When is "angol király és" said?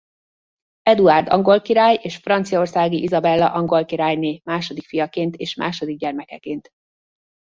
1.27-2.15